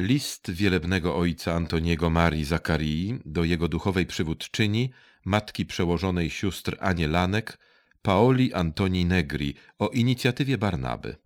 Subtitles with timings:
[0.00, 4.90] List wielebnego ojca Antoniego Marii Zakarii do jego duchowej przywódczyni,
[5.24, 7.58] matki przełożonej sióstr Anielanek,
[8.02, 11.16] Paoli Antoni Negri o inicjatywie Barnaby.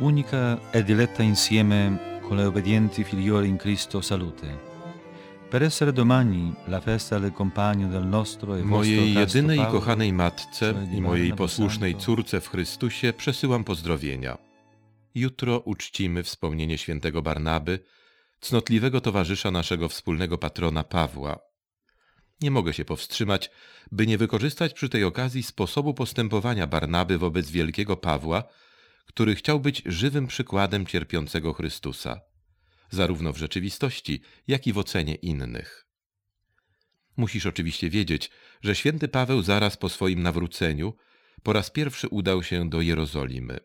[0.00, 1.98] Unica e diletta insieme
[2.28, 4.73] con le obbedienti figlioli in Cristo salute.
[8.64, 14.38] Mojej vostro casto jedynej i kochanej matce i mojej posłusznej córce w Chrystusie przesyłam pozdrowienia.
[15.14, 17.78] Jutro uczcimy wspomnienie świętego Barnaby,
[18.40, 21.38] cnotliwego towarzysza naszego wspólnego patrona Pawła.
[22.40, 23.50] Nie mogę się powstrzymać,
[23.92, 28.44] by nie wykorzystać przy tej okazji sposobu postępowania Barnaby wobec wielkiego Pawła,
[29.06, 32.20] który chciał być żywym przykładem cierpiącego Chrystusa,
[32.94, 35.86] zarówno w rzeczywistości, jak i w ocenie innych.
[37.16, 38.30] Musisz oczywiście wiedzieć,
[38.62, 40.94] że święty Paweł zaraz po swoim nawróceniu
[41.42, 43.58] po raz pierwszy udał się do Jerozolimy.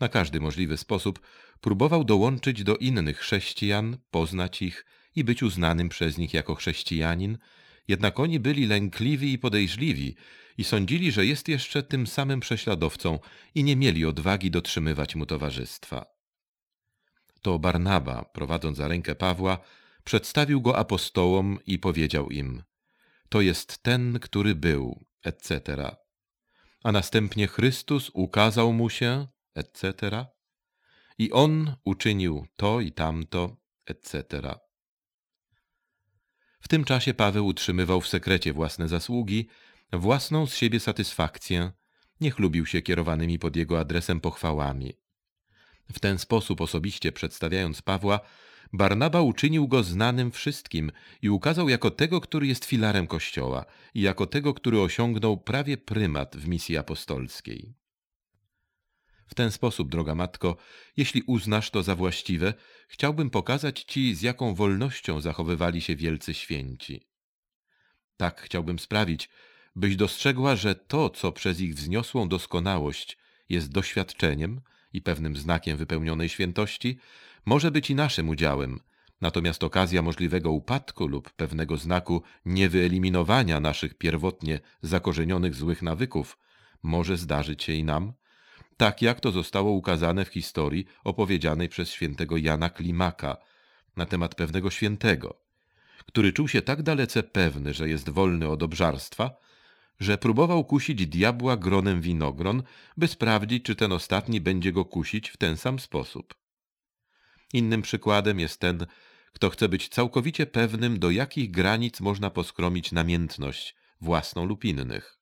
[0.00, 1.20] Na każdy możliwy sposób
[1.60, 7.38] próbował dołączyć do innych chrześcijan, poznać ich i być uznanym przez nich jako chrześcijanin,
[7.88, 10.16] jednak oni byli lękliwi i podejrzliwi
[10.58, 13.18] i sądzili, że jest jeszcze tym samym prześladowcą
[13.54, 16.15] i nie mieli odwagi dotrzymywać mu towarzystwa.
[17.46, 19.58] To Barnaba, prowadząc za rękę Pawła,
[20.04, 22.62] przedstawił go apostołom i powiedział im:
[23.28, 25.60] To jest ten, który był, etc.
[26.84, 30.26] A następnie Chrystus ukazał mu się, etc.
[31.18, 34.54] I on uczynił to i tamto, etc.
[36.60, 39.48] W tym czasie Paweł utrzymywał w sekrecie własne zasługi,
[39.92, 41.72] własną z siebie satysfakcję,
[42.20, 45.05] nie chlubił się kierowanymi pod jego adresem pochwałami.
[45.92, 48.20] W ten sposób osobiście przedstawiając Pawła,
[48.72, 54.26] Barnaba uczynił go znanym wszystkim i ukazał jako tego, który jest filarem Kościoła i jako
[54.26, 57.74] tego, który osiągnął prawie prymat w misji apostolskiej.
[59.26, 60.56] W ten sposób, droga matko,
[60.96, 62.54] jeśli uznasz to za właściwe,
[62.88, 67.06] chciałbym pokazać ci, z jaką wolnością zachowywali się wielcy święci.
[68.16, 69.28] Tak chciałbym sprawić,
[69.76, 73.18] byś dostrzegła, że to, co przez ich wzniosłą doskonałość
[73.48, 74.60] jest doświadczeniem
[74.96, 76.98] i pewnym znakiem wypełnionej świętości,
[77.46, 78.80] może być i naszym udziałem,
[79.20, 86.38] natomiast okazja możliwego upadku lub pewnego znaku niewyeliminowania naszych pierwotnie zakorzenionych złych nawyków
[86.82, 88.12] może zdarzyć się i nam,
[88.76, 93.36] tak jak to zostało ukazane w historii opowiedzianej przez świętego Jana Klimaka
[93.96, 95.40] na temat pewnego świętego,
[96.06, 99.36] który czuł się tak dalece pewny, że jest wolny od obżarstwa,
[100.00, 102.62] że próbował kusić diabła gronem winogron,
[102.96, 106.34] by sprawdzić, czy ten ostatni będzie go kusić w ten sam sposób.
[107.52, 108.86] Innym przykładem jest ten,
[109.32, 115.18] kto chce być całkowicie pewnym, do jakich granic można poskromić namiętność, własną lub innych.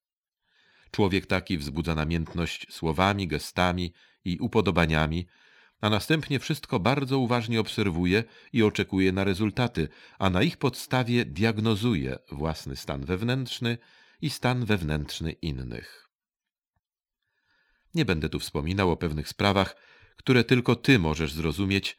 [0.90, 3.92] Człowiek taki wzbudza namiętność słowami, gestami
[4.24, 5.26] i upodobaniami,
[5.80, 12.18] a następnie wszystko bardzo uważnie obserwuje i oczekuje na rezultaty, a na ich podstawie diagnozuje
[12.32, 13.78] własny stan wewnętrzny
[14.24, 16.10] i stan wewnętrzny innych.
[17.94, 19.76] Nie będę tu wspominał o pewnych sprawach,
[20.16, 21.98] które tylko ty możesz zrozumieć.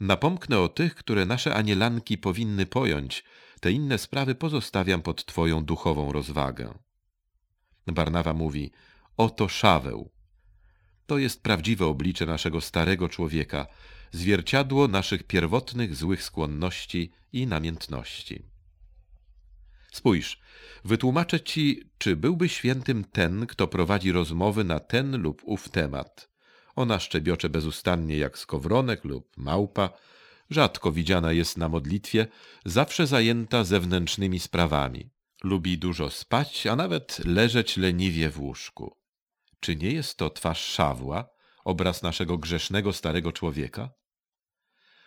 [0.00, 3.24] Napomknę o tych, które nasze anielanki powinny pojąć.
[3.60, 6.78] Te inne sprawy pozostawiam pod twoją duchową rozwagę.
[7.86, 8.72] Barnawa mówi:
[9.16, 10.10] Oto Szaweł.
[11.06, 13.66] To jest prawdziwe oblicze naszego starego człowieka,
[14.12, 18.55] zwierciadło naszych pierwotnych złych skłonności i namiętności.
[19.92, 20.40] Spójrz,
[20.84, 26.28] wytłumaczę ci, czy byłby świętym ten, kto prowadzi rozmowy na ten lub ów temat.
[26.76, 29.90] Ona szczebiocze bezustannie jak skowronek lub małpa,
[30.50, 32.26] rzadko widziana jest na modlitwie,
[32.64, 35.10] zawsze zajęta zewnętrznymi sprawami.
[35.42, 38.96] Lubi dużo spać, a nawet leżeć leniwie w łóżku.
[39.60, 41.28] Czy nie jest to twarz Szawła,
[41.64, 43.90] obraz naszego grzesznego starego człowieka?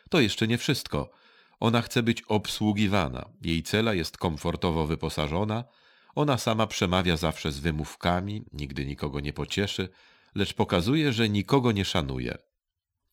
[0.10, 1.12] To jeszcze nie wszystko.
[1.60, 3.30] Ona chce być obsługiwana.
[3.42, 5.64] Jej cela jest komfortowo wyposażona.
[6.16, 9.90] Ona sama przemawia zawsze z wymówkami, nigdy nikogo nie pocieszy,
[10.36, 12.38] lecz pokazuje, że nikogo nie szanuje.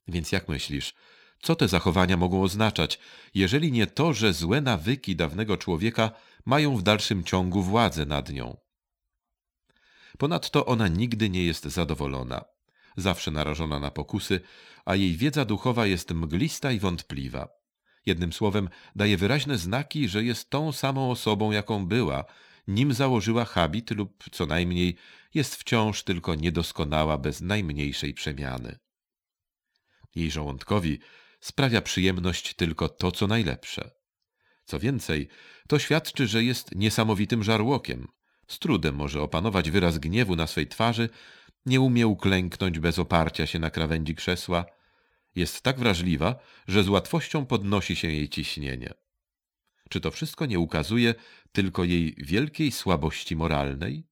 [0.09, 0.95] Więc jak myślisz,
[1.43, 2.99] co te zachowania mogą oznaczać,
[3.35, 6.11] jeżeli nie to, że złe nawyki dawnego człowieka
[6.45, 8.57] mają w dalszym ciągu władzę nad nią?
[10.19, 12.45] Ponadto ona nigdy nie jest zadowolona,
[12.97, 14.41] zawsze narażona na pokusy,
[14.85, 17.56] a jej wiedza duchowa jest mglista i wątpliwa.
[18.07, 22.25] Jednym słowem, daje wyraźne znaki, że jest tą samą osobą, jaką była,
[22.69, 24.97] nim założyła habit lub co najmniej
[25.35, 28.79] jest wciąż tylko niedoskonała bez najmniejszej przemiany.
[30.15, 30.99] Jej żołądkowi
[31.41, 33.91] sprawia przyjemność tylko to, co najlepsze.
[34.65, 35.29] Co więcej,
[35.69, 38.09] to świadczy, że jest niesamowitym żarłokiem.
[38.49, 41.09] Z trudem może opanować wyraz gniewu na swej twarzy,
[41.67, 44.65] nie umie uklęknąć bez oparcia się na krawędzi krzesła.
[45.37, 46.39] Jest tak wrażliwa,
[46.69, 48.95] że z łatwością podnosi się jej ciśnienie.
[49.89, 51.15] Czy to wszystko nie ukazuje
[51.53, 54.07] tylko jej wielkiej słabości moralnej?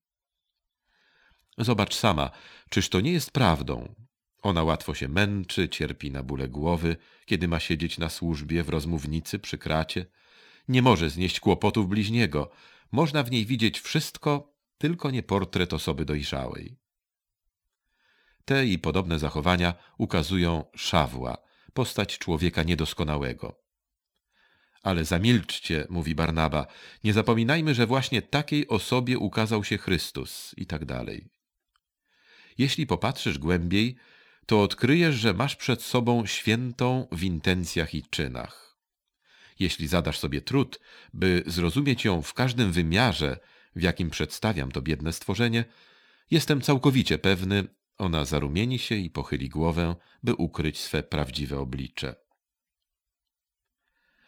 [1.59, 2.31] Zobacz sama,
[2.71, 3.95] czyż to nie jest prawdą?
[4.43, 6.97] Ona łatwo się męczy, cierpi na bóle głowy,
[7.27, 10.07] kiedy ma siedzieć na służbie w rozmównicy przy kracie.
[10.69, 12.51] Nie może znieść kłopotów bliźniego.
[12.93, 16.84] Można w niej widzieć wszystko, tylko nie portret osoby dojrzałej.
[18.45, 21.37] Te i podobne zachowania ukazują Szawła,
[21.75, 23.61] postać człowieka niedoskonałego.
[24.83, 26.67] Ale zamilczcie, mówi Barnaba,
[27.05, 31.29] nie zapominajmy, że właśnie takiej osobie ukazał się Chrystus i tak dalej.
[32.59, 33.97] Jeśli popatrzysz głębiej,
[34.47, 38.79] to odkryjesz, że masz przed sobą świętą w intencjach i czynach.
[39.59, 40.81] Jeśli zadasz sobie trud,
[41.15, 43.39] by zrozumieć ją w każdym wymiarze,
[43.77, 45.65] w jakim przedstawiam to biedne stworzenie,
[46.31, 47.65] jestem całkowicie pewny,
[47.99, 52.15] ona zarumieni się i pochyli głowę, by ukryć swe prawdziwe oblicze.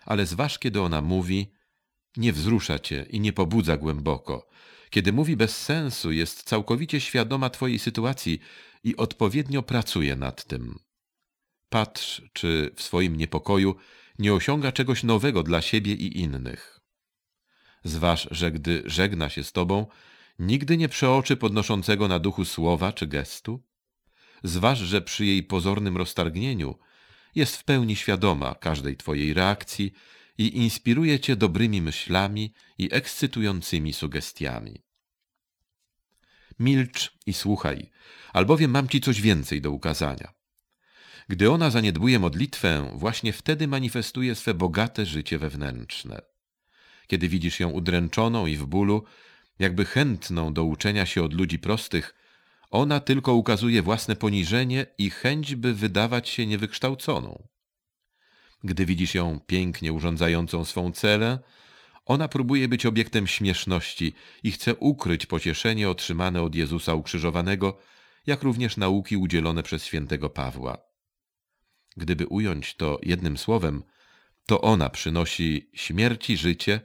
[0.05, 1.53] Ale zważ, kiedy ona mówi,
[2.17, 4.49] nie wzrusza cię i nie pobudza głęboko.
[4.91, 8.41] Kiedy mówi bez sensu, jest całkowicie świadoma twojej sytuacji
[8.85, 10.79] i odpowiednio pracuje nad tym.
[11.69, 13.77] Patrz, czy w swoim niepokoju
[14.19, 16.81] nie osiąga czegoś nowego dla siebie i innych.
[17.85, 19.87] Zważ, że gdy żegna się z tobą,
[20.39, 23.63] nigdy nie przeoczy podnoszącego na duchu słowa czy gestu?
[24.45, 26.79] Zważ, że przy jej pozornym roztargnieniu
[27.35, 29.93] jest w pełni świadoma każdej twojej reakcji
[30.39, 34.83] i inspiruje cię dobrymi myślami i ekscytującymi sugestiami.
[36.59, 37.91] Milcz i słuchaj,
[38.33, 40.33] albowiem mam ci coś więcej do ukazania.
[41.29, 46.23] Gdy ona zaniedbuje modlitwę, właśnie wtedy manifestuje swe bogate życie wewnętrzne.
[47.07, 49.05] Kiedy widzisz ją udręczoną i w bólu,
[49.59, 52.15] jakby chętną do uczenia się od ludzi prostych,
[52.71, 57.49] ona tylko ukazuje własne poniżenie i chęć, by wydawać się niewykształconą.
[58.65, 61.39] Gdy widzisz ją pięknie urządzającą swą celę,
[62.07, 67.79] ona próbuje być obiektem śmieszności i chce ukryć pocieszenie otrzymane od Jezusa ukrzyżowanego,
[68.27, 70.79] jak również nauki udzielone przez świętego Pawła.
[71.97, 73.83] Gdyby ująć to jednym słowem,
[74.47, 76.81] to ona przynosi śmierci życie,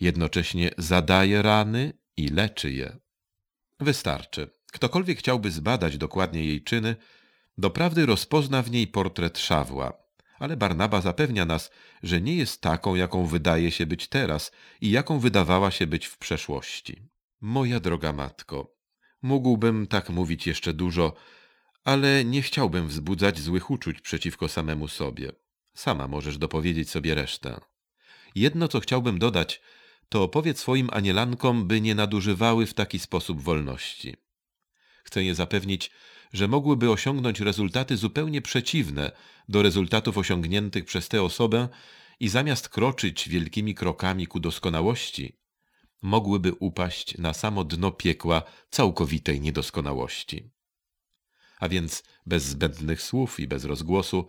[0.00, 2.96] jednocześnie zadaje rany i leczy je.
[3.80, 4.50] Wystarczy.
[4.72, 6.96] Ktokolwiek chciałby zbadać dokładnie jej czyny,
[7.58, 9.92] doprawdy rozpozna w niej portret Szawła,
[10.38, 11.70] ale Barnaba zapewnia nas,
[12.02, 16.18] że nie jest taką, jaką wydaje się być teraz i jaką wydawała się być w
[16.18, 17.08] przeszłości.
[17.40, 18.76] Moja droga matko,
[19.22, 21.14] mógłbym tak mówić jeszcze dużo,
[21.84, 25.32] ale nie chciałbym wzbudzać złych uczuć przeciwko samemu sobie.
[25.74, 27.60] Sama możesz dopowiedzieć sobie resztę.
[28.34, 29.60] Jedno, co chciałbym dodać,
[30.12, 34.16] to powiedz swoim anielankom, by nie nadużywały w taki sposób wolności.
[35.04, 35.90] Chcę je zapewnić,
[36.32, 39.12] że mogłyby osiągnąć rezultaty zupełnie przeciwne
[39.48, 41.68] do rezultatów osiągniętych przez tę osobę
[42.20, 45.38] i zamiast kroczyć wielkimi krokami ku doskonałości,
[46.02, 50.50] mogłyby upaść na samo dno piekła całkowitej niedoskonałości.
[51.60, 54.26] A więc bez zbędnych słów i bez rozgłosu,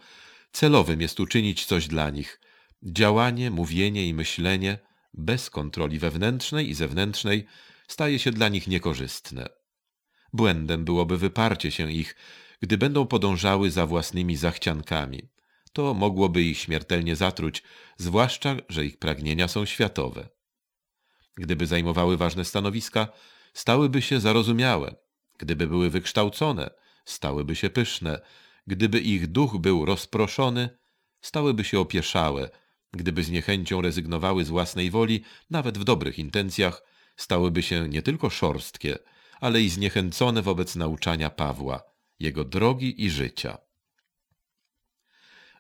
[0.52, 2.40] celowym jest uczynić coś dla nich.
[2.84, 7.46] Działanie, mówienie i myślenie bez kontroli wewnętrznej i zewnętrznej
[7.88, 9.50] staje się dla nich niekorzystne.
[10.34, 12.16] Błędem byłoby wyparcie się ich,
[12.62, 15.30] gdy będą podążały za własnymi zachciankami.
[15.74, 17.64] To mogłoby ich śmiertelnie zatruć,
[17.98, 20.30] zwłaszcza, że ich pragnienia są światowe.
[21.36, 23.08] Gdyby zajmowały ważne stanowiska,
[23.54, 24.96] stałyby się zarozumiałe.
[25.38, 26.70] Gdyby były wykształcone,
[27.06, 28.22] stałyby się pyszne.
[28.68, 30.70] Gdyby ich duch był rozproszony,
[31.22, 32.50] stałyby się opieszałe.
[32.94, 36.84] Gdyby z niechęcią rezygnowały z własnej woli, nawet w dobrych intencjach,
[37.16, 39.00] stałyby się nie tylko szorstkie,
[39.40, 41.84] ale i zniechęcone wobec nauczania Pawła,
[42.20, 43.58] jego drogi i życia.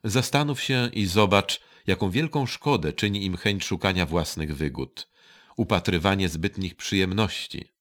[0.03, 5.09] Zastanów się i zobacz, jaką wielką szkodę czyni im chęć szukania własnych wygód,
[5.57, 7.73] upatrywanie zbytnich przyjemności.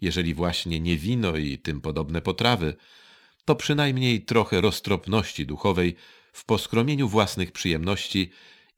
[0.00, 2.76] Jeżeli właśnie nie wino i tym podobne potrawy,
[3.44, 5.96] to przynajmniej trochę roztropności duchowej
[6.32, 8.30] w poskromieniu własnych przyjemności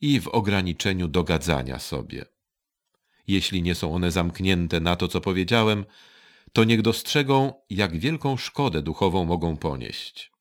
[0.02, 2.24] i w ograniczeniu dogadzania sobie.
[3.26, 5.84] Jeśli nie są one zamknięte na to, co powiedziałem,
[6.52, 10.32] to niech dostrzegą, jak wielką szkodę duchową mogą ponieść.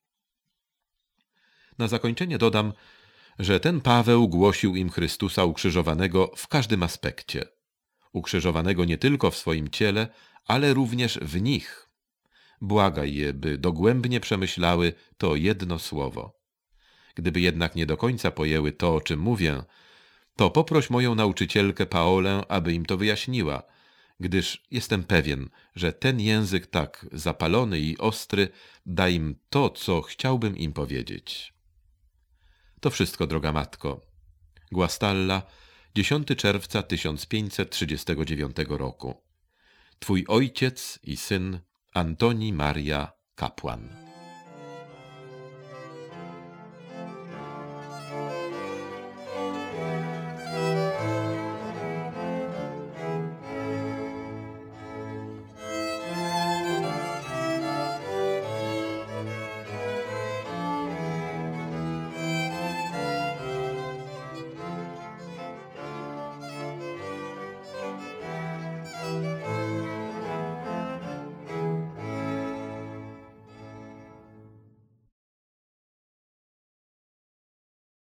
[1.78, 2.74] Na zakończenie dodam,
[3.40, 7.46] że ten Paweł głosił im Chrystusa ukrzyżowanego w każdym aspekcie.
[8.14, 10.08] Ukrzyżowanego nie tylko w swoim ciele,
[10.48, 11.90] ale również w nich.
[12.62, 16.41] Błagaj je, by dogłębnie przemyślały to jedno słowo.
[17.16, 19.64] Gdyby jednak nie do końca pojęły to, o czym mówię,
[20.36, 23.64] to poproś moją nauczycielkę Paolę, aby im to wyjaśniła,
[24.20, 28.50] gdyż jestem pewien, że ten język tak zapalony i ostry
[28.86, 31.54] da im to, co chciałbym im powiedzieć.
[32.80, 34.02] To wszystko, droga matko.
[34.72, 35.42] Guastalla,
[35.96, 39.22] 10 czerwca 1539 roku.
[40.00, 41.60] Twój ojciec i syn
[41.94, 44.11] Antoni Maria Kapłan.